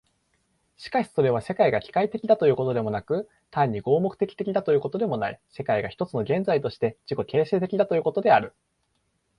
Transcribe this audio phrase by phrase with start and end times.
[0.77, 8.55] しかしそれは、世界が機械的だということでもなく、単に合目的的だということでもない、世界が一つの現在として自己形成的だということである。